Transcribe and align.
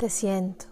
Te 0.00 0.08
siento. 0.08 0.64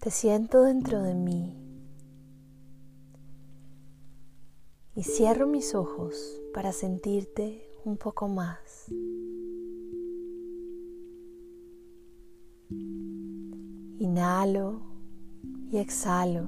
Te 0.00 0.10
siento 0.10 0.62
dentro 0.62 1.02
de 1.02 1.12
mí. 1.12 1.54
Y 4.94 5.02
cierro 5.02 5.46
mis 5.46 5.74
ojos 5.74 6.40
para 6.54 6.72
sentirte 6.72 7.62
un 7.84 7.98
poco 7.98 8.26
más. 8.26 8.86
Inhalo 13.98 14.80
y 15.70 15.76
exhalo. 15.76 16.46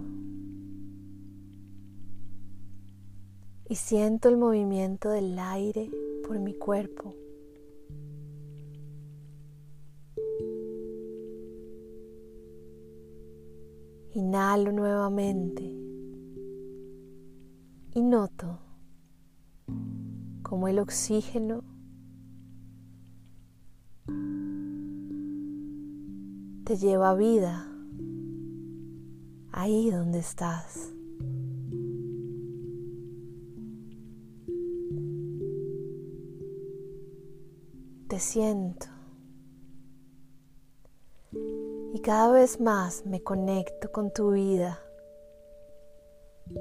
Y 3.69 3.75
siento 3.75 4.31
el 4.31 4.39
movimiento 4.39 5.11
del 5.11 5.39
aire 5.39 5.91
por 6.27 6.39
mi 6.39 6.55
cuerpo. 6.55 7.15
Inhalo 14.55 14.71
nuevamente 14.71 15.65
y 17.93 18.03
noto 18.03 18.61
como 20.45 20.69
el 20.69 20.79
oxígeno 20.79 21.65
te 26.63 26.77
lleva 26.77 27.17
vida 27.17 27.67
ahí 29.51 29.91
donde 29.91 30.21
estás. 30.21 30.93
Te 38.07 38.21
siento. 38.21 38.94
Y 41.95 42.01
cada 42.01 42.33
vez 42.33 42.61
más 42.61 43.07
me 43.07 43.23
conecto 43.23 43.93
con 43.93 44.13
tu 44.13 44.33
vida, 44.33 44.81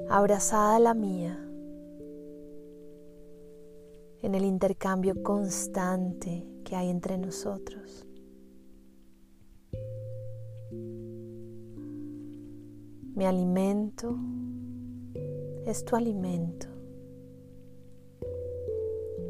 abrazada 0.08 0.76
a 0.76 0.78
la 0.78 0.94
mía, 0.94 1.36
en 4.22 4.36
el 4.36 4.44
intercambio 4.44 5.24
constante 5.24 6.46
que 6.64 6.76
hay 6.76 6.88
entre 6.88 7.18
nosotros. 7.18 8.06
Mi 13.16 13.26
alimento 13.26 14.16
es 15.66 15.84
tu 15.84 15.96
alimento. 15.96 16.68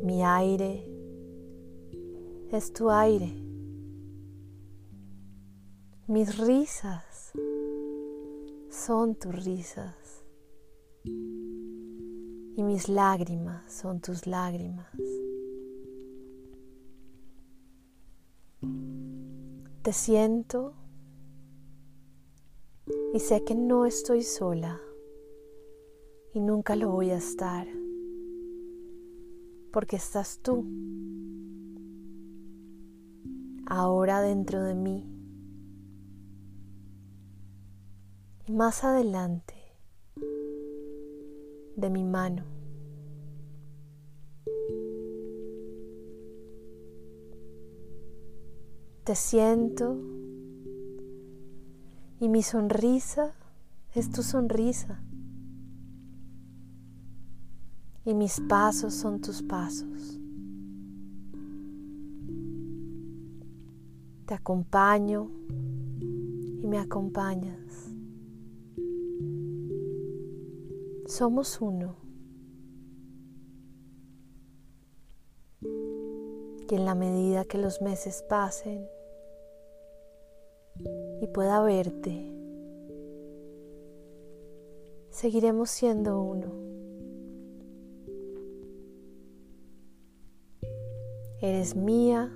Mi 0.02 0.22
aire 0.22 0.86
es 2.52 2.74
tu 2.74 2.90
aire. 2.90 3.43
Mis 6.06 6.36
risas 6.36 7.32
son 8.68 9.14
tus 9.14 9.42
risas. 9.42 10.22
Y 11.02 12.62
mis 12.62 12.90
lágrimas 12.90 13.72
son 13.72 14.02
tus 14.02 14.26
lágrimas. 14.26 14.92
Te 19.80 19.94
siento 19.94 20.74
y 23.14 23.20
sé 23.20 23.42
que 23.42 23.54
no 23.54 23.86
estoy 23.86 24.24
sola 24.24 24.78
y 26.34 26.40
nunca 26.40 26.76
lo 26.76 26.90
voy 26.90 27.12
a 27.12 27.16
estar 27.16 27.66
porque 29.72 29.96
estás 29.96 30.38
tú 30.42 30.66
ahora 33.64 34.20
dentro 34.20 34.62
de 34.62 34.74
mí 34.74 35.13
más 38.54 38.84
adelante 38.84 39.54
de 41.76 41.90
mi 41.90 42.04
mano. 42.04 42.44
Te 49.02 49.16
siento 49.16 49.98
y 52.20 52.28
mi 52.28 52.44
sonrisa 52.44 53.34
es 53.92 54.12
tu 54.12 54.22
sonrisa 54.22 55.02
y 58.04 58.14
mis 58.14 58.40
pasos 58.48 58.94
son 58.94 59.20
tus 59.20 59.42
pasos. 59.42 60.20
Te 64.26 64.34
acompaño 64.34 65.28
y 66.62 66.66
me 66.68 66.78
acompañas. 66.78 67.63
Somos 71.16 71.60
uno. 71.60 71.94
Y 75.62 76.74
en 76.74 76.84
la 76.84 76.96
medida 76.96 77.44
que 77.44 77.56
los 77.56 77.80
meses 77.80 78.24
pasen 78.28 78.84
y 81.20 81.28
pueda 81.28 81.62
verte, 81.62 82.34
seguiremos 85.10 85.70
siendo 85.70 86.20
uno. 86.20 86.52
Eres 91.40 91.76
mía 91.76 92.32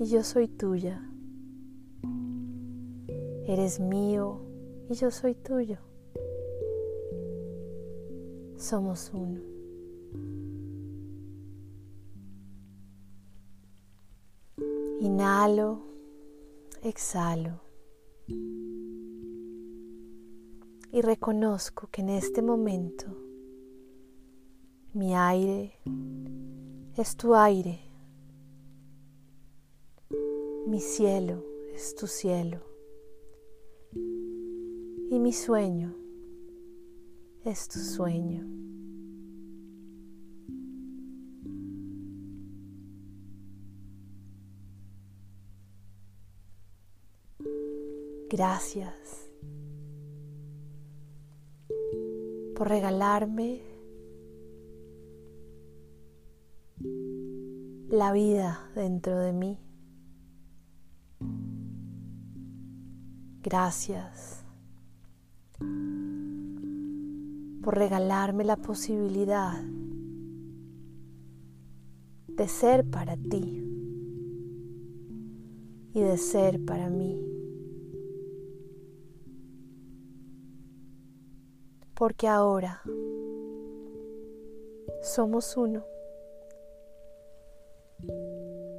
y 0.00 0.06
yo 0.06 0.24
soy 0.24 0.48
tuya. 0.48 1.08
Eres 3.46 3.78
mío 3.78 4.40
y 4.90 4.94
yo 4.94 5.12
soy 5.12 5.36
tuyo 5.36 5.87
somos 8.58 9.10
uno. 9.14 9.40
Inhalo, 15.00 15.80
exhalo. 16.82 17.60
Y 20.90 21.02
reconozco 21.02 21.88
que 21.90 22.00
en 22.00 22.08
este 22.08 22.42
momento 22.42 23.06
mi 24.92 25.14
aire 25.14 25.78
es 26.96 27.16
tu 27.16 27.34
aire, 27.34 27.78
mi 30.66 30.80
cielo 30.80 31.44
es 31.72 31.94
tu 31.94 32.06
cielo. 32.06 32.58
Y 35.10 35.18
mi 35.20 35.32
sueño 35.32 35.97
es 37.48 37.66
tu 37.66 37.78
sueño. 37.78 38.44
Gracias 48.28 49.30
por 52.54 52.68
regalarme 52.68 53.62
la 57.88 58.12
vida 58.12 58.70
dentro 58.74 59.18
de 59.18 59.32
mí. 59.32 59.58
Gracias 63.42 64.37
por 67.68 67.76
regalarme 67.76 68.44
la 68.44 68.56
posibilidad 68.56 69.62
de 72.26 72.48
ser 72.48 72.88
para 72.88 73.14
ti 73.14 73.62
y 75.92 76.00
de 76.00 76.16
ser 76.16 76.64
para 76.64 76.88
mí. 76.88 77.22
Porque 81.94 82.26
ahora 82.26 82.80
somos 85.02 85.54
uno. 85.58 85.84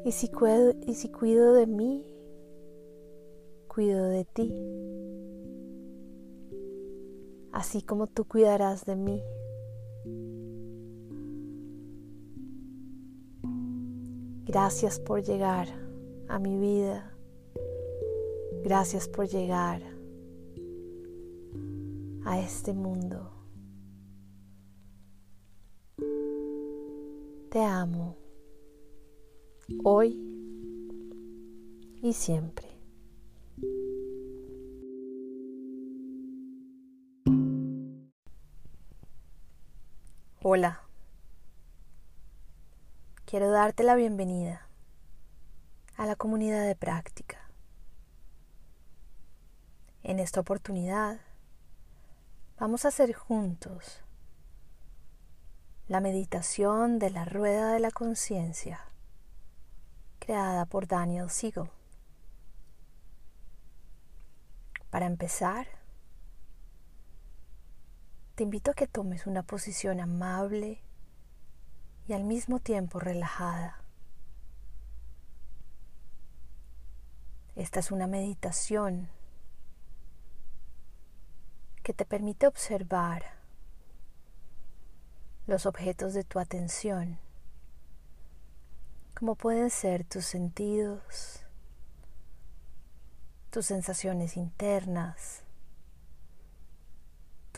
Y 0.04 0.12
si, 0.12 0.30
cuido, 0.30 0.74
y 0.88 0.96
si 0.96 1.12
cuido 1.12 1.54
de 1.54 1.68
mí, 1.68 2.08
cuido 3.68 4.10
de 4.10 4.25
ti 4.25 4.52
así 7.51 7.81
como 7.81 8.07
tú 8.07 8.25
cuidarás 8.25 8.86
de 8.86 8.96
mí. 8.96 9.22
Gracias 14.46 15.00
por 15.00 15.22
llegar 15.22 15.68
a 16.28 16.40
mi 16.40 16.57
vida. 16.57 17.13
Gracias 18.63 19.07
por 19.07 19.28
llegar 19.28 19.81
a 22.25 22.40
este 22.40 22.74
mundo. 22.74 23.31
Te 27.50 27.63
amo 27.63 28.16
hoy 29.84 30.19
y 32.02 32.13
siempre. 32.13 32.79
Hola, 40.51 40.81
quiero 43.25 43.51
darte 43.51 43.84
la 43.84 43.94
bienvenida 43.94 44.68
a 45.96 46.07
la 46.07 46.16
comunidad 46.16 46.66
de 46.66 46.75
práctica. 46.75 47.51
En 50.01 50.18
esta 50.18 50.40
oportunidad 50.40 51.19
vamos 52.57 52.84
a 52.84 52.88
hacer 52.88 53.13
juntos 53.13 54.01
la 55.88 56.00
meditación 56.01 56.98
de 56.98 57.12
la 57.12 57.25
rueda 57.25 57.72
de 57.72 57.80
la 57.81 57.92
conciencia 57.92 58.80
creada 60.18 60.66
por 60.66 60.88
Daniel 60.88 61.30
Siegel. 61.30 61.69
Para 64.90 65.06
empezar, 65.06 65.79
te 68.40 68.44
invito 68.44 68.72
a 68.72 68.74
que 68.74 68.88
tomes 68.88 69.28
una 69.28 69.44
posición 69.44 70.00
amable 70.00 70.82
y 72.08 72.14
al 72.14 72.24
mismo 72.24 72.62
tiempo 72.62 72.98
relajada. 72.98 73.84
Esta 77.58 77.82
es 77.82 77.92
una 77.92 78.08
meditación 78.08 79.10
que 81.84 81.92
te 81.92 82.06
permite 82.06 82.48
observar 82.48 83.26
los 85.46 85.66
objetos 85.66 86.14
de 86.14 86.24
tu 86.24 86.40
atención, 86.40 87.20
como 89.16 89.36
pueden 89.36 89.70
ser 89.70 90.06
tus 90.06 90.24
sentidos, 90.24 91.44
tus 93.50 93.66
sensaciones 93.66 94.38
internas, 94.38 95.44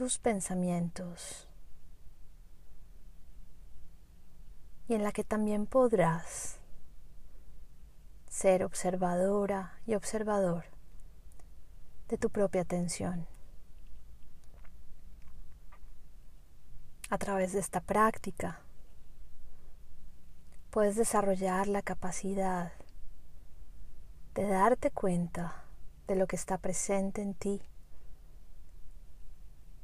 tus 0.01 0.17
pensamientos 0.17 1.47
y 4.87 4.95
en 4.95 5.03
la 5.03 5.11
que 5.11 5.23
también 5.23 5.67
podrás 5.67 6.57
ser 8.27 8.63
observadora 8.63 9.79
y 9.85 9.93
observador 9.93 10.65
de 12.07 12.17
tu 12.17 12.31
propia 12.31 12.61
atención. 12.61 13.27
A 17.11 17.19
través 17.19 17.53
de 17.53 17.59
esta 17.59 17.79
práctica 17.79 18.59
puedes 20.71 20.95
desarrollar 20.95 21.67
la 21.67 21.83
capacidad 21.83 22.73
de 24.33 24.47
darte 24.47 24.89
cuenta 24.89 25.63
de 26.07 26.15
lo 26.15 26.25
que 26.25 26.37
está 26.37 26.57
presente 26.57 27.21
en 27.21 27.35
ti 27.35 27.61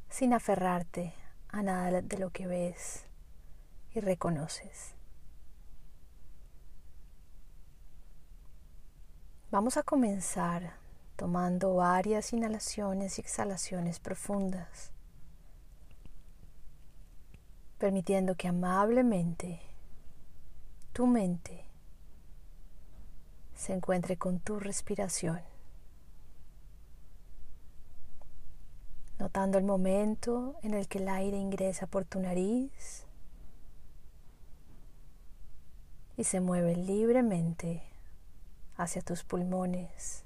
sin 0.10 0.34
aferrarte 0.34 1.14
a 1.50 1.62
nada 1.64 2.02
de 2.02 2.18
lo 2.18 2.30
que 2.30 2.48
ves 2.48 3.06
y 3.94 4.00
reconoces. 4.00 4.96
Vamos 9.50 9.78
a 9.78 9.84
comenzar 9.84 10.74
tomando 11.16 11.76
varias 11.76 12.34
inhalaciones 12.34 13.18
y 13.18 13.22
exhalaciones 13.22 14.00
profundas, 14.00 14.92
permitiendo 17.78 18.36
que 18.36 18.50
amablemente 18.50 19.62
tu 20.94 21.08
mente 21.08 21.66
se 23.56 23.74
encuentre 23.74 24.18
con 24.18 24.40
tu 24.40 24.60
respiración. 24.60 25.42
Notando 29.20 29.58
el 29.58 29.64
momento 29.64 30.56
en 30.62 30.74
el 30.74 30.88
que 30.88 31.00
el 31.00 31.10
aire 31.10 31.38
ingresa 31.38 31.88
por 31.88 32.06
tu 32.06 32.20
nariz 32.20 33.06
y 36.16 36.24
se 36.24 36.40
mueve 36.40 36.76
libremente 36.76 37.84
hacia 38.76 39.02
tus 39.02 39.24
pulmones, 39.24 40.24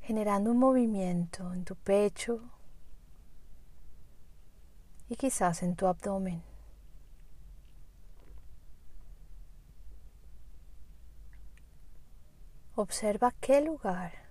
generando 0.00 0.50
un 0.50 0.58
movimiento 0.58 1.52
en 1.52 1.64
tu 1.64 1.76
pecho 1.76 2.40
y 5.08 5.16
quizás 5.16 5.62
en 5.62 5.76
tu 5.76 5.86
abdomen. 5.86 6.42
Observa 12.74 13.32
qué 13.40 13.60
lugar 13.60 14.21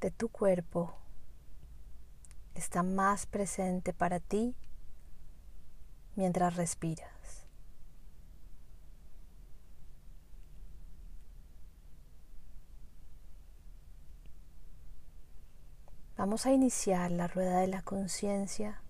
de 0.00 0.10
tu 0.10 0.28
cuerpo 0.28 0.94
está 2.54 2.82
más 2.82 3.26
presente 3.26 3.92
para 3.92 4.18
ti 4.20 4.54
mientras 6.16 6.56
respiras. 6.56 7.10
Vamos 16.16 16.44
a 16.44 16.52
iniciar 16.52 17.10
la 17.10 17.28
rueda 17.28 17.60
de 17.60 17.66
la 17.66 17.80
conciencia 17.80 18.82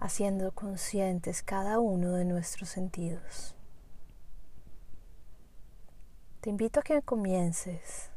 haciendo 0.00 0.50
conscientes 0.52 1.42
cada 1.42 1.78
uno 1.78 2.12
de 2.12 2.24
nuestros 2.24 2.70
sentidos. 2.70 3.54
Te 6.42 6.50
invito 6.50 6.80
a 6.80 6.82
que 6.82 7.00
comiences 7.02 8.10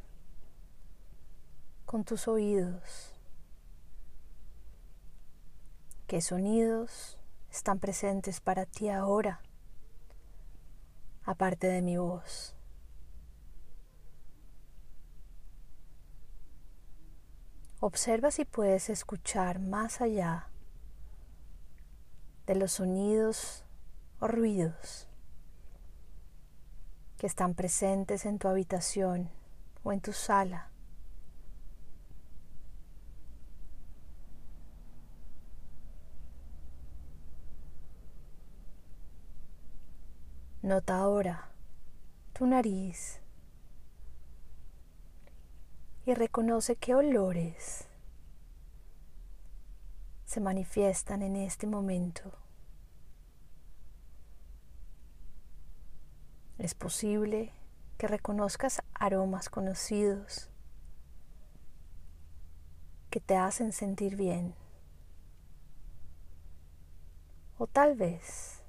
con 1.86 2.04
tus 2.04 2.28
oídos. 2.28 3.14
¿Qué 6.08 6.22
sonidos 6.22 7.20
están 7.52 7.78
presentes 7.78 8.42
para 8.42 8.66
ti 8.66 8.90
ahora, 8.90 9.44
aparte 11.24 11.68
de 11.68 11.84
mi 11.84 11.98
voz? 11.98 12.56
Observa 17.80 18.32
si 18.32 18.44
puedes 18.44 18.90
escuchar 18.90 19.60
más 19.60 20.02
allá 20.02 20.50
de 22.48 22.56
los 22.56 22.72
sonidos 22.72 23.66
o 24.20 24.28
ruidos 24.28 25.08
que 27.18 27.28
están 27.28 27.54
presentes 27.54 28.26
en 28.26 28.40
tu 28.40 28.48
habitación 28.48 29.30
o 29.84 29.92
en 29.92 30.02
tu 30.02 30.14
sala. 30.14 30.70
Nota 40.62 40.98
ahora 40.98 41.52
tu 42.34 42.48
nariz 42.48 43.22
y 46.08 46.14
reconoce 46.16 46.76
qué 46.76 46.96
olores 46.96 47.88
se 50.26 50.42
manifiestan 50.42 51.22
en 51.22 51.36
este 51.36 51.68
momento. 51.68 52.45
Es 56.58 56.74
posible 56.74 57.52
que 57.98 58.08
reconozcas 58.08 58.82
aromas 58.94 59.50
conocidos 59.50 60.50
que 63.10 63.20
te 63.20 63.36
hacen 63.36 63.74
sentir 63.74 64.16
bien. 64.16 64.56
O 67.58 67.68
tal 67.68 67.96
vez 67.96 68.62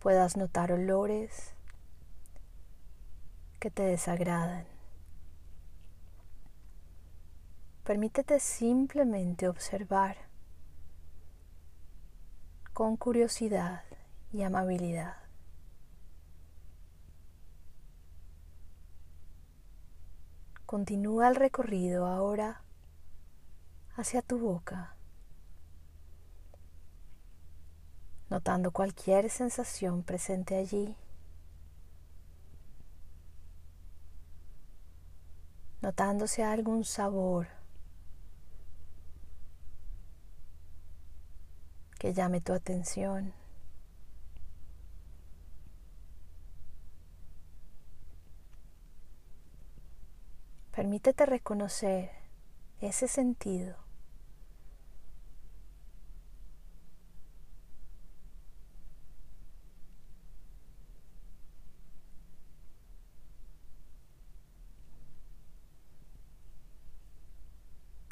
puedas 0.00 0.36
notar 0.36 0.72
olores 0.72 1.54
que 3.60 3.70
te 3.70 3.82
desagradan. 3.82 4.66
Permítete 7.84 8.38
simplemente 8.38 9.48
observar 9.48 10.16
con 12.72 12.96
curiosidad 12.96 13.82
y 14.32 14.42
amabilidad. 14.42 15.27
Continúa 20.68 21.28
el 21.28 21.34
recorrido 21.34 22.04
ahora 22.04 22.60
hacia 23.96 24.20
tu 24.20 24.38
boca, 24.38 24.96
notando 28.28 28.70
cualquier 28.70 29.30
sensación 29.30 30.02
presente 30.02 30.56
allí, 30.56 30.94
hay 35.80 36.42
algún 36.42 36.84
sabor 36.84 37.46
que 41.98 42.12
llame 42.12 42.42
tu 42.42 42.52
atención. 42.52 43.32
Permítete 50.88 51.26
reconocer 51.26 52.10
ese 52.80 53.08
sentido. 53.08 53.76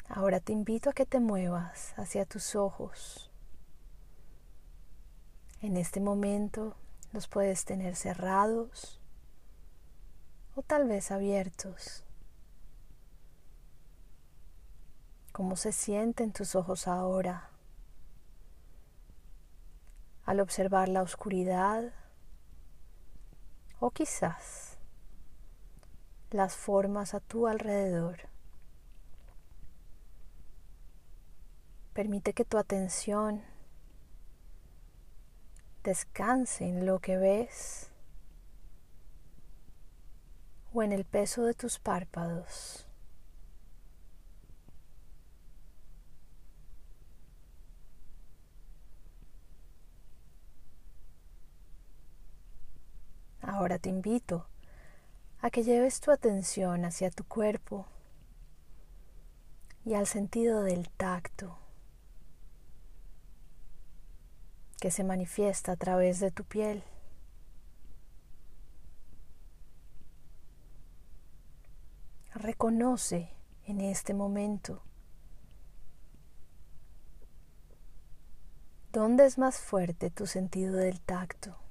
Ahora 0.07 0.39
te 0.39 0.53
invito 0.53 0.91
a 0.91 0.93
que 0.93 1.07
te 1.07 1.19
muevas 1.19 1.95
hacia 1.97 2.25
tus 2.25 2.55
ojos. 2.55 3.31
En 5.61 5.77
este 5.77 5.99
momento 5.99 6.75
los 7.11 7.27
puedes 7.27 7.65
tener 7.65 7.95
cerrados 7.95 9.01
o 10.55 10.61
tal 10.61 10.87
vez 10.87 11.09
abiertos. 11.09 12.03
¿Cómo 15.37 15.55
se 15.55 15.71
sienten 15.71 16.33
tus 16.33 16.55
ojos 16.55 16.87
ahora? 16.87 17.51
Al 20.25 20.39
observar 20.39 20.89
la 20.89 21.03
oscuridad 21.03 21.93
o 23.79 23.91
quizás 23.91 24.79
las 26.31 26.55
formas 26.55 27.13
a 27.13 27.19
tu 27.19 27.45
alrededor. 27.45 28.21
Permite 31.93 32.33
que 32.33 32.43
tu 32.43 32.57
atención 32.57 33.43
descanse 35.83 36.67
en 36.67 36.87
lo 36.87 36.97
que 36.97 37.15
ves 37.17 37.91
o 40.73 40.81
en 40.81 40.93
el 40.93 41.05
peso 41.05 41.43
de 41.43 41.53
tus 41.53 41.77
párpados. 41.77 42.86
Ahora 53.47 53.79
te 53.79 53.89
invito 53.89 54.45
a 55.39 55.49
que 55.49 55.63
lleves 55.63 56.01
tu 56.01 56.11
atención 56.11 56.85
hacia 56.85 57.09
tu 57.09 57.23
cuerpo 57.23 57.87
y 59.85 59.95
al 59.95 60.05
sentido 60.05 60.61
del 60.61 60.89
tacto. 60.89 61.57
que 64.79 64.91
se 64.91 65.03
manifiesta 65.03 65.71
a 65.71 65.75
través 65.75 66.19
de 66.19 66.31
tu 66.31 66.43
piel. 66.43 66.83
Reconoce 72.33 73.31
en 73.65 73.81
este 73.81 74.13
momento 74.13 74.83
dónde 78.91 79.25
es 79.25 79.39
más 79.39 79.59
fuerte 79.59 80.11
tu 80.11 80.27
sentido 80.27 80.75
del 80.75 81.01
tacto. 81.01 81.66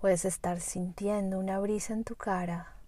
Puedes 0.00 0.24
estar 0.24 0.60
sintiendo 0.60 1.38
una 1.40 1.58
brisa 1.58 1.92
en 1.92 2.04
tu 2.04 2.14
cara 2.14 2.78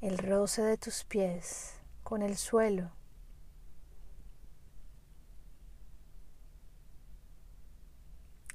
el 0.00 0.16
roce 0.16 0.62
de 0.62 0.78
tus 0.78 1.04
pies 1.04 1.74
con 2.04 2.22
el 2.22 2.36
suelo. 2.36 2.90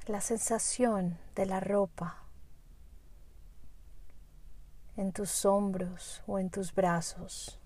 La 0.08 0.22
sensación 0.22 1.20
de 1.36 1.46
la 1.46 1.60
ropa 1.60 2.24
en 4.96 5.12
tus 5.12 5.46
hombros 5.46 6.24
o 6.28 6.40
en 6.40 6.50
tus 6.50 6.74
brazos. 6.74 7.60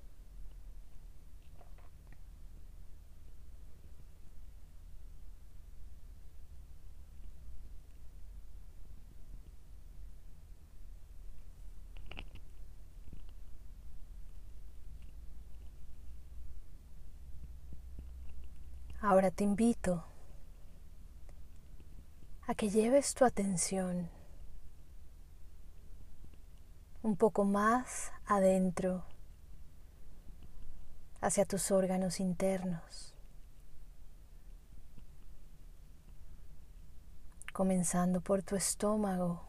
Ahora 19.18 19.32
te 19.32 19.44
invito 19.44 20.04
a 22.46 22.54
que 22.54 22.70
lleves 22.70 23.16
tu 23.16 23.26
atención 23.26 24.12
un 27.02 27.18
poco 27.18 27.44
más 27.44 28.12
adentro 28.28 29.04
hacia 31.20 31.46
tus 31.46 31.72
órganos 31.72 32.20
internos, 32.20 33.16
comenzando 37.54 38.22
por 38.22 38.44
tu 38.44 38.56
estómago, 38.56 39.42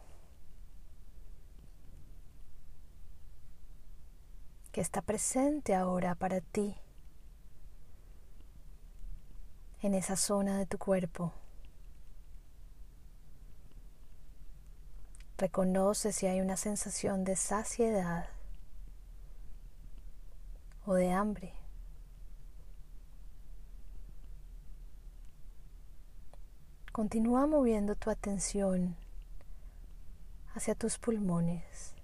que 4.72 4.80
está 4.80 5.02
presente 5.02 5.74
ahora 5.74 6.14
para 6.14 6.40
ti 6.40 6.74
en 9.82 9.94
esa 9.94 10.16
zona 10.16 10.58
de 10.58 10.66
tu 10.66 10.78
cuerpo. 10.78 11.32
Reconoce 15.36 16.12
si 16.12 16.26
hay 16.26 16.40
una 16.40 16.56
sensación 16.56 17.22
de 17.22 17.36
saciedad 17.36 18.28
o 20.84 20.94
de 20.94 21.12
hambre. 21.12 21.54
Continúa 26.90 27.46
moviendo 27.46 27.94
tu 27.94 28.10
atención 28.10 28.96
hacia 30.54 30.74
tus 30.74 30.98
pulmones, 30.98 31.94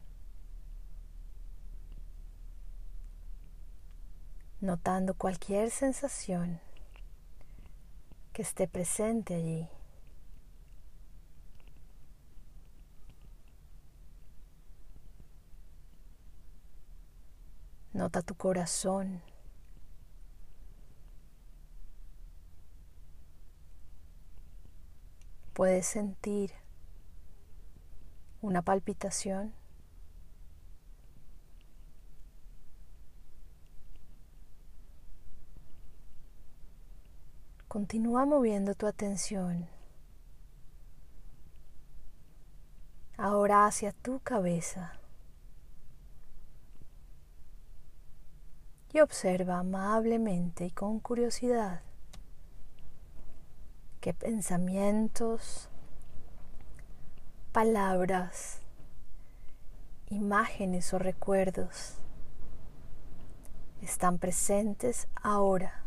notando 4.61 5.15
cualquier 5.15 5.73
sensación 5.73 6.61
que 8.35 8.43
esté 8.43 8.67
presente 8.67 9.35
allí. 9.35 9.69
Nota 17.93 18.23
tu 18.23 18.35
corazón. 18.35 19.23
Puedes 25.53 25.87
sentir 25.87 26.51
una 28.43 28.63
palpitación. 28.63 29.55
Continúa 37.75 38.25
moviendo 38.25 38.77
tu 38.77 38.87
atención. 38.87 39.67
Ahora 43.17 43.67
hacia 43.67 43.91
tu 43.91 44.21
cabeza. 44.21 44.93
Y 48.93 49.01
observa 49.01 49.59
amablemente 49.59 50.67
y 50.67 50.71
con 50.71 51.01
curiosidad 51.01 51.83
qué 54.01 54.15
pensamientos, 54.15 55.69
palabras, 57.51 58.61
imágenes 60.11 60.95
o 60.95 61.01
recuerdos 61.01 61.97
están 63.83 64.19
presentes 64.19 65.09
ahora 65.17 65.84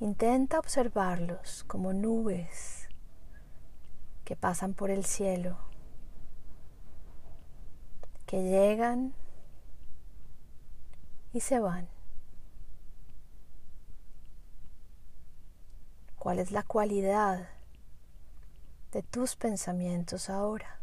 Intenta 0.00 0.58
observarlos 0.58 1.64
como 1.64 1.92
nubes 1.92 2.88
que 4.24 4.34
pasan 4.34 4.74
por 4.74 4.90
el 4.90 5.04
cielo, 5.04 5.58
que 8.26 8.42
llegan 8.42 9.14
y 11.32 11.40
se 11.40 11.60
van. 11.60 11.88
¿Cuál 16.18 16.38
es 16.38 16.50
la 16.50 16.62
cualidad 16.62 17.48
de 18.92 19.02
tus 19.02 19.36
pensamientos 19.36 20.28
ahora. 20.28 20.80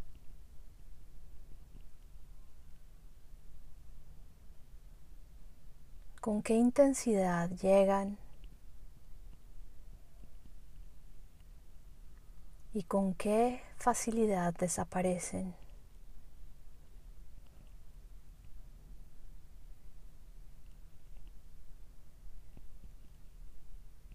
¿Con 6.22 6.42
qué 6.42 6.56
intensidad 6.56 7.50
llegan 7.50 8.18
y 12.78 12.84
con 12.84 13.16
qué 13.16 13.64
facilidad 13.76 14.54
desaparecen? 14.54 15.56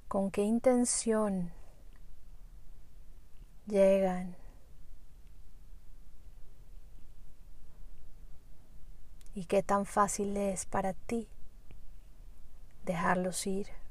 con 0.06 0.30
qué 0.30 0.42
intención 0.42 1.50
llegan 3.66 4.36
y 9.34 9.46
qué 9.46 9.64
tan 9.64 9.86
fácil 9.86 10.36
es 10.36 10.66
para 10.66 10.92
ti 10.92 11.26
dejarlos 12.84 13.44
ir. 13.48 13.81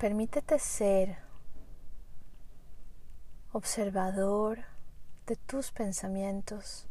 Permítete 0.00 0.58
ser 0.58 1.18
observador 3.52 4.60
de 5.26 5.36
tus 5.36 5.72
pensamientos. 5.72 6.88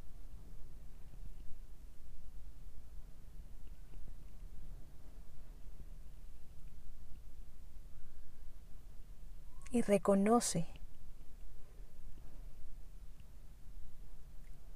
Y 9.72 9.82
reconoce 9.82 10.68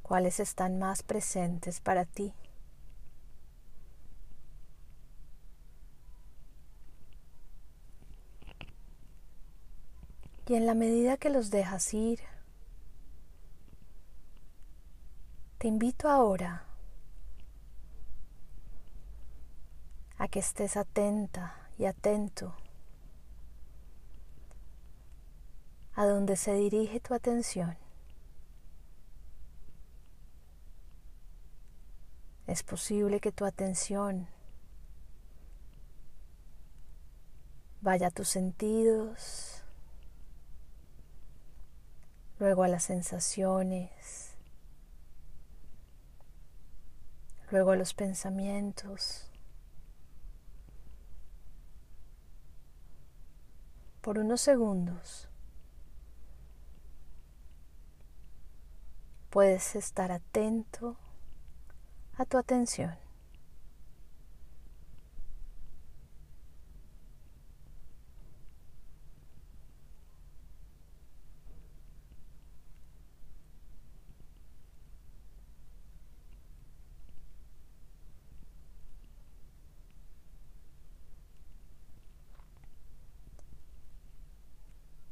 cuáles 0.01 0.39
están 0.39 0.79
más 0.79 1.03
presentes 1.03 1.79
para 1.79 2.05
ti. 2.05 2.33
Y 10.53 10.55
en 10.55 10.67
la 10.67 10.75
medida 10.75 11.17
que 11.17 11.31
los 11.31 11.49
dejas 11.49 11.95
ir, 11.95 12.19
te 15.57 15.67
invito 15.67 16.07
ahora 16.07 16.67
a 20.19 20.27
que 20.27 20.37
estés 20.37 20.77
atenta 20.77 21.55
y 21.79 21.85
atento 21.85 22.53
a 25.95 26.05
donde 26.05 26.35
se 26.35 26.53
dirige 26.53 26.99
tu 26.99 27.15
atención. 27.15 27.75
Es 32.45 32.61
posible 32.61 33.19
que 33.19 33.31
tu 33.31 33.45
atención 33.45 34.27
vaya 37.81 38.09
a 38.09 38.11
tus 38.11 38.29
sentidos, 38.29 39.52
luego 42.43 42.63
a 42.63 42.67
las 42.67 42.83
sensaciones, 42.83 44.35
luego 47.51 47.71
a 47.71 47.77
los 47.77 47.93
pensamientos. 47.93 49.31
Por 54.01 54.19
unos 54.19 54.41
segundos 54.41 55.29
puedes 59.29 59.77
estar 59.77 60.11
atento 60.11 60.97
a 62.17 62.25
tu 62.25 62.37
atención. 62.37 63.02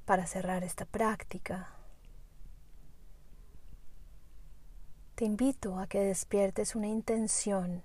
Para 0.06 0.26
cerrar 0.26 0.64
esta 0.64 0.86
práctica, 0.86 1.70
te 5.16 5.26
invito 5.26 5.78
a 5.78 5.88
que 5.88 6.00
despiertes 6.00 6.76
una 6.76 6.88
intención 6.88 7.84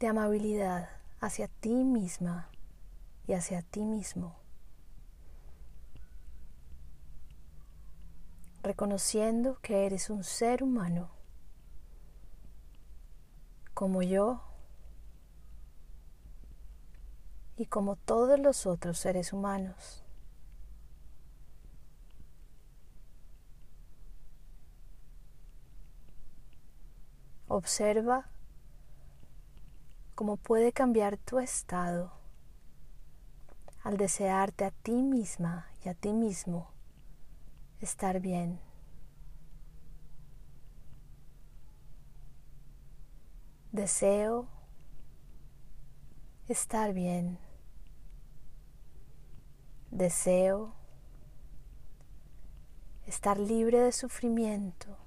de 0.00 0.08
amabilidad 0.08 0.90
hacia 1.20 1.48
ti 1.48 1.84
misma 1.84 2.50
y 3.26 3.34
hacia 3.34 3.62
ti 3.62 3.84
mismo, 3.84 4.36
reconociendo 8.62 9.58
que 9.62 9.86
eres 9.86 10.10
un 10.10 10.24
ser 10.24 10.62
humano 10.62 11.10
como 13.72 14.02
yo 14.02 14.42
y 17.56 17.66
como 17.66 17.96
todos 17.96 18.38
los 18.38 18.66
otros 18.66 18.98
seres 18.98 19.32
humanos. 19.32 20.03
Observa 27.56 28.26
cómo 30.16 30.36
puede 30.36 30.72
cambiar 30.72 31.18
tu 31.18 31.38
estado 31.38 32.10
al 33.84 33.96
desearte 33.96 34.64
a 34.64 34.72
ti 34.72 34.90
misma 34.90 35.68
y 35.84 35.88
a 35.88 35.94
ti 35.94 36.12
mismo 36.12 36.72
estar 37.80 38.18
bien. 38.18 38.58
Deseo 43.70 44.48
estar 46.48 46.92
bien. 46.92 47.38
Deseo 49.92 50.74
estar 53.06 53.38
libre 53.38 53.78
de 53.78 53.92
sufrimiento. 53.92 55.03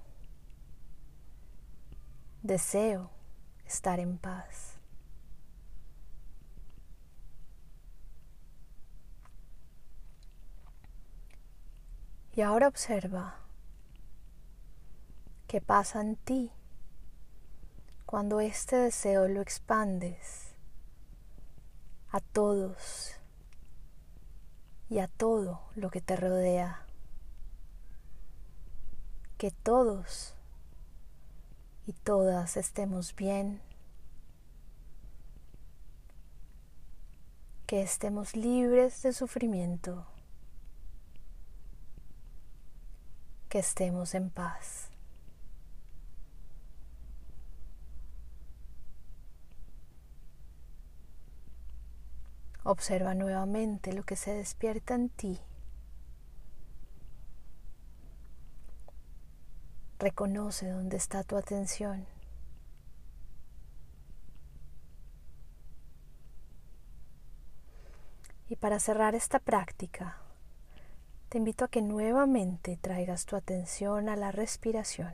Deseo 2.47 3.09
estar 3.65 3.99
en 3.99 4.17
paz. 4.17 4.79
Y 12.31 12.39
ahora 12.39 12.69
observa 12.69 13.35
qué 15.47 15.59
pasa 15.59 15.99
en 15.99 16.15
ti 16.15 16.53
cuando 18.05 18.39
este 18.39 18.77
deseo 18.77 19.27
lo 19.27 19.41
expandes 19.41 20.55
a 22.11 22.21
todos 22.21 23.19
y 24.89 24.99
a 24.99 25.09
todo 25.09 25.63
lo 25.75 25.89
que 25.89 25.99
te 25.99 26.15
rodea. 26.15 26.85
Que 29.37 29.51
todos 29.51 30.36
y 31.87 31.93
todas 31.93 32.57
estemos 32.57 33.15
bien, 33.15 33.61
que 37.65 37.81
estemos 37.81 38.35
libres 38.35 39.01
de 39.03 39.13
sufrimiento, 39.13 40.05
que 43.47 43.59
estemos 43.59 44.13
en 44.15 44.29
paz. 44.29 44.89
Observa 52.65 53.15
nuevamente 53.15 53.93
lo 53.93 54.03
que 54.03 54.17
se 54.17 54.33
despierta 54.33 54.93
en 54.93 55.07
ti. 55.07 55.39
Reconoce 59.99 60.69
dónde 60.69 60.97
está 60.97 61.23
tu 61.23 61.37
atención. 61.37 62.05
Y 68.49 68.55
para 68.55 68.79
cerrar 68.79 69.15
esta 69.15 69.39
práctica, 69.39 70.17
te 71.29 71.37
invito 71.37 71.65
a 71.65 71.67
que 71.67 71.81
nuevamente 71.81 72.77
traigas 72.77 73.25
tu 73.25 73.35
atención 73.35 74.07
a 74.07 74.15
la 74.15 74.31
respiración. 74.31 75.13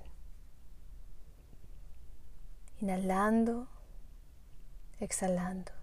Inhalando, 2.80 3.68
exhalando. 5.00 5.83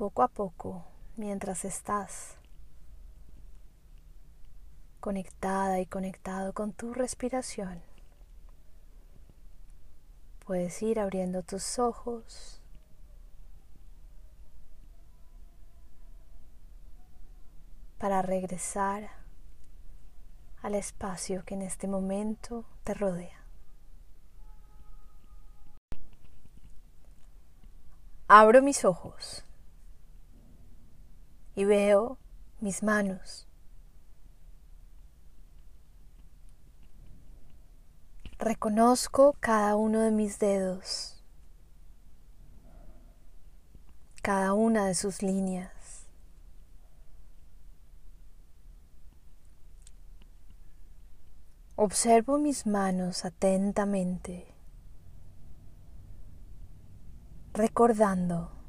Poco 0.00 0.22
a 0.22 0.28
poco, 0.28 0.82
mientras 1.16 1.66
estás 1.66 2.38
conectada 4.98 5.78
y 5.78 5.84
conectado 5.84 6.54
con 6.54 6.72
tu 6.72 6.94
respiración, 6.94 7.82
puedes 10.46 10.80
ir 10.80 11.00
abriendo 11.00 11.42
tus 11.42 11.78
ojos. 11.78 12.56
para 17.98 18.22
regresar 18.22 19.10
al 20.62 20.74
espacio 20.74 21.44
que 21.44 21.52
en 21.52 21.60
este 21.60 21.86
momento 21.86 22.64
te 22.82 22.94
rodea. 22.94 23.44
Abro 28.26 28.62
mis 28.62 28.86
ojos 28.86 29.44
y 31.54 31.64
veo 31.64 32.18
mis 32.60 32.82
manos. 32.82 33.46
Reconozco 38.38 39.36
cada 39.40 39.76
uno 39.76 40.00
de 40.00 40.10
mis 40.10 40.38
dedos, 40.38 41.22
cada 44.22 44.54
una 44.54 44.86
de 44.86 44.94
sus 44.94 45.22
líneas. 45.22 46.06
Observo 51.76 52.38
mis 52.38 52.66
manos 52.66 53.24
atentamente, 53.24 54.54
recordando 57.52 58.59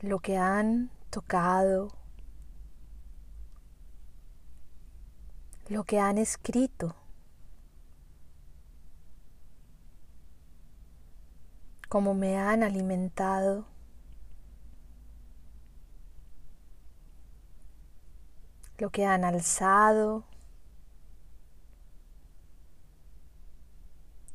lo 0.00 0.20
que 0.20 0.36
han 0.36 0.90
tocado, 1.10 1.88
lo 5.68 5.84
que 5.84 5.98
han 5.98 6.18
escrito, 6.18 6.94
cómo 11.88 12.14
me 12.14 12.38
han 12.38 12.62
alimentado. 12.62 13.66
lo 18.78 18.90
que 18.90 19.04
han 19.04 19.24
alzado 19.24 20.24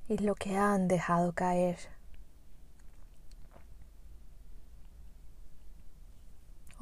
y 0.07 0.17
lo 0.17 0.35
que 0.35 0.57
han 0.57 0.87
dejado 0.89 1.31
caer. 1.31 1.77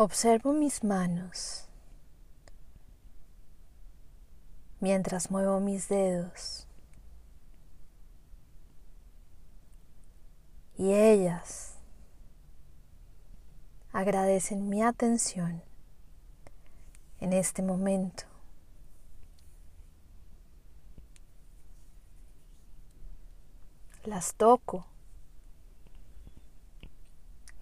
Observo 0.03 0.51
mis 0.51 0.83
manos 0.83 1.67
mientras 4.79 5.29
muevo 5.29 5.59
mis 5.59 5.89
dedos 5.89 6.67
y 10.75 10.91
ellas 10.91 11.75
agradecen 13.93 14.69
mi 14.69 14.81
atención 14.81 15.61
en 17.19 17.33
este 17.33 17.61
momento. 17.61 18.23
Las 24.05 24.33
toco 24.33 24.87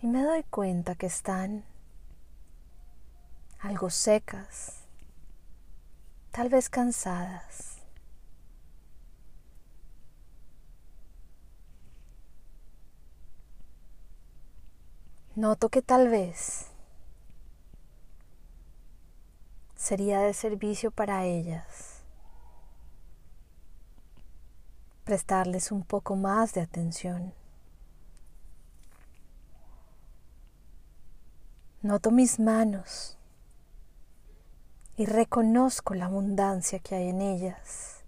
y 0.02 0.08
me 0.08 0.23
doy 0.23 0.43
cuenta 0.43 0.95
que 0.95 1.08
están 1.08 1.65
algo 3.59 3.89
secas, 3.89 4.85
tal 6.31 6.49
vez 6.49 6.69
cansadas. 6.69 7.77
Noto 15.35 15.69
que 15.69 15.81
tal 15.81 16.09
vez 16.09 16.67
sería 19.75 20.19
de 20.19 20.33
servicio 20.33 20.91
para 20.91 21.23
ellas 21.25 22.03
prestarles 25.05 25.71
un 25.71 25.83
poco 25.83 26.15
más 26.15 26.53
de 26.53 26.61
atención. 26.61 27.33
Noto 31.81 32.11
mis 32.11 32.39
manos 32.39 33.18
y 34.99 35.05
reconozco 35.05 35.95
la 35.95 36.07
abundancia 36.07 36.79
que 36.79 36.93
hay 36.93 37.07
en 37.07 37.21
ellas. 37.21 38.03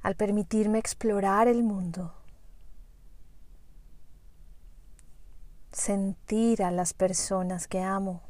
Al 0.00 0.16
permitirme 0.16 0.78
explorar 0.78 1.48
el 1.48 1.62
mundo, 1.62 2.14
sentir 5.70 6.62
a 6.62 6.70
las 6.70 6.94
personas 6.94 7.68
que 7.68 7.82
amo, 7.82 8.22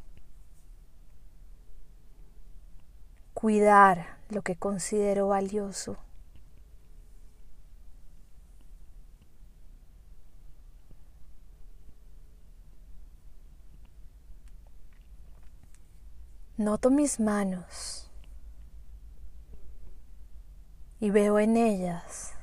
cuidar 3.33 4.19
lo 4.29 4.43
que 4.43 4.57
considero 4.57 5.29
valioso. 5.29 5.99
Noto 16.63 16.91
mis 16.91 17.19
manos 17.19 18.09
y 21.01 21.11
veo 21.11 21.41
en 21.41 21.57
ellas 21.57 22.35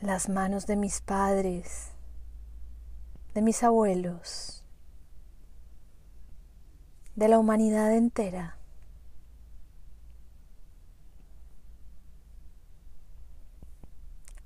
las 0.00 0.28
manos 0.28 0.68
de 0.68 0.76
mis 0.76 1.00
padres, 1.00 1.90
de 3.34 3.42
mis 3.42 3.64
abuelos, 3.64 4.62
de 7.16 7.26
la 7.26 7.40
humanidad 7.40 7.92
entera. 7.92 8.56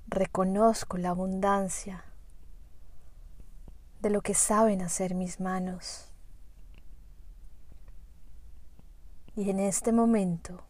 Reconozco 0.07 0.97
la 0.97 1.09
abundancia 1.09 2.05
de 4.01 4.09
lo 4.09 4.21
que 4.21 4.33
saben 4.33 4.81
hacer 4.81 5.13
mis 5.13 5.39
manos. 5.39 6.08
Y 9.35 9.49
en 9.49 9.59
este 9.59 9.91
momento 9.91 10.63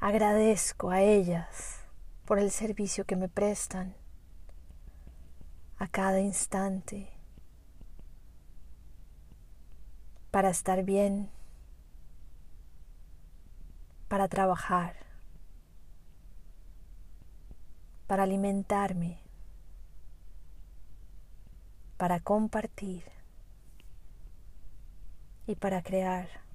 agradezco 0.00 0.90
a 0.90 1.00
ellas 1.00 1.80
por 2.24 2.38
el 2.38 2.50
servicio 2.50 3.04
que 3.04 3.16
me 3.16 3.28
prestan 3.28 3.94
a 5.78 5.88
cada 5.88 6.20
instante 6.20 7.10
para 10.30 10.50
estar 10.50 10.82
bien, 10.82 11.30
para 14.08 14.28
trabajar, 14.28 14.96
para 18.06 18.24
alimentarme, 18.24 19.18
para 21.96 22.20
compartir 22.20 23.15
y 25.46 25.54
para 25.56 25.82
crear. 25.82 26.45